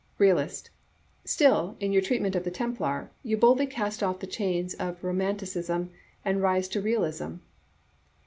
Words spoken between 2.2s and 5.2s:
of the Templar, you boldly cast off the chains of